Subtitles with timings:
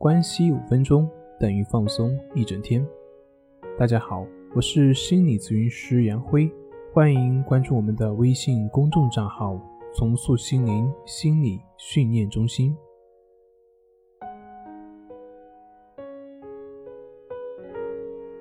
[0.00, 1.06] 关系五分钟
[1.38, 2.82] 等于放松一整天。
[3.78, 6.50] 大家好，我是心理咨询师杨辉，
[6.90, 9.60] 欢迎关注我们的微信公众账号
[9.92, 12.74] “重塑心灵心理训练中心”。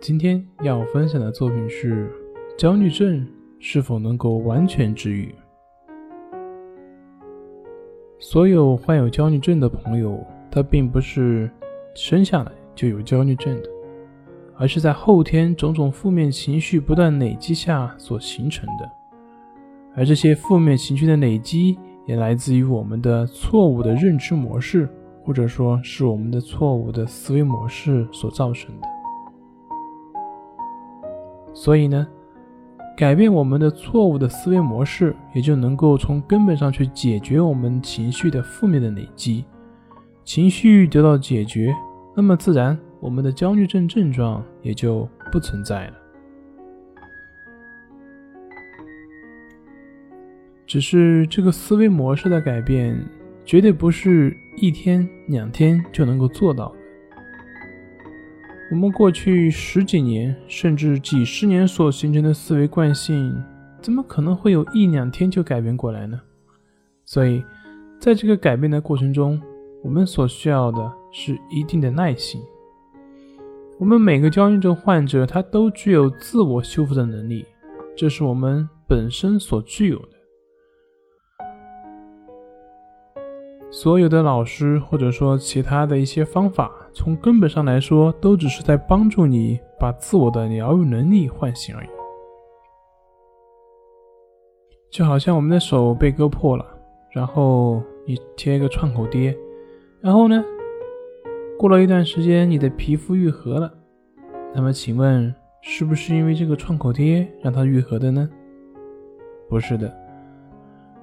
[0.00, 2.10] 今天要分享的作品是：
[2.56, 3.28] 焦虑症
[3.58, 5.34] 是否能够完全治愈？
[8.18, 10.18] 所有患有焦虑症的朋友。
[10.54, 11.50] 它并不是
[11.94, 13.68] 生下来就有焦虑症的，
[14.54, 18.88] 而是在后天种种负面情绪不断累积下所形成的。
[19.96, 24.86] 而这些负面情绪的累积，也来自于我们的错误的认知模式，
[25.24, 28.86] 或者说是我们的错误的思维模式所造成的。
[31.54, 32.06] 所以呢，
[32.94, 39.46] 改变我们的错误的思维模式，也就能够从根本上去解决我们情绪的负面的累积。
[40.24, 41.74] 情绪得到解决，
[42.16, 45.94] 那么自然我们的焦虑症症状也就不存在了。
[50.66, 52.98] 只是这个思维模式的改变，
[53.44, 56.76] 绝对不是一天两天就能够做到的。
[58.70, 63.36] 我们过去十几年甚至几十年所形成的思维惯性，
[63.82, 66.18] 怎么可能会有一两天就改变过来呢？
[67.04, 67.44] 所以，
[67.98, 69.38] 在这个改变的过程中，
[69.82, 72.40] 我们所需要的是一定的耐心。
[73.78, 77.44] 我们每个焦虑症患者，他都具有自我修复的能力，
[77.96, 80.08] 这是我们本身所具有的。
[83.72, 91.88] 所有的老师或者说其他的一些方法，从根本上来说，都只是在帮助你把自我的疗愈能力唤醒而已。
[94.90, 96.64] 就好像我们的手被割破了，
[97.10, 99.36] 然后你贴一个创口贴。
[100.02, 100.44] 然后呢？
[101.56, 103.72] 过了一段时间，你的皮肤愈合了。
[104.52, 108.28] 那么，请问是不是因为这个创口贴让它愈合的呢？
[109.48, 109.96] 不是的，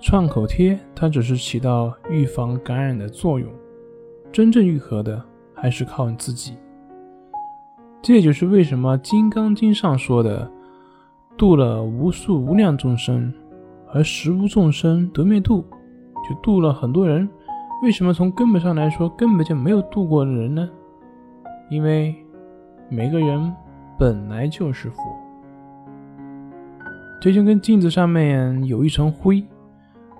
[0.00, 3.48] 创口贴它只是起到预防感染的作用，
[4.32, 5.22] 真正愈合的
[5.54, 6.54] 还是靠你自己。
[8.02, 10.50] 这也就是为什么《金刚经》上说的
[11.38, 13.32] “度了无数无量众生，
[13.92, 15.64] 而实无众生得灭度”，
[16.28, 17.28] 就度了很多人。
[17.82, 20.68] 为什么从根本上来说根本就没有度过的人呢？
[21.70, 22.14] 因为
[22.90, 23.50] 每个人
[23.98, 25.02] 本来就是佛，
[27.20, 29.42] 这就跟镜子上面有一层灰，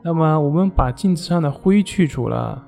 [0.03, 2.65] 那么我们把镜子上的灰去除了，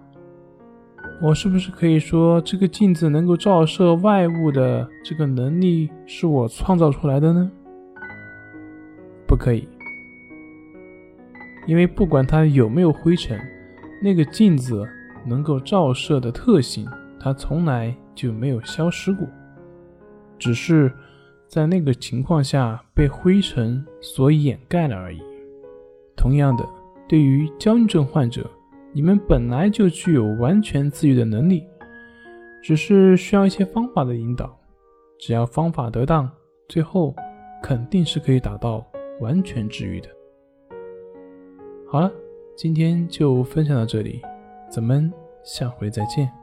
[1.23, 7.51] 我是不是可以说这个镜子能够照射外物的这个能力是我创造出来的呢？
[9.27, 9.67] 不可以，
[11.67, 13.41] 因为不管它有没有灰尘。
[14.05, 14.85] 那个镜子
[15.25, 16.89] 能够照射的特性，
[17.21, 19.25] 它从来就没有消失过，
[20.39, 20.93] 只是
[21.47, 25.23] 在那个情况下被灰尘所掩盖了而已。
[26.17, 26.69] 同样的，
[27.09, 28.51] 对于焦虑症患者，
[28.93, 31.65] 你们本来就具有完全自愈的能力，
[32.61, 34.59] 只是需要一些方法的引导。
[35.21, 36.29] 只要方法得当，
[36.69, 37.15] 最后
[37.63, 38.85] 肯定是可以达到
[39.21, 40.09] 完全治愈的。
[41.89, 42.11] 好了。
[42.55, 44.21] 今天就分享到这里，
[44.71, 46.42] 咱们下回再见。